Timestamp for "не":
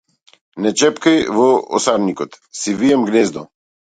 0.65-0.71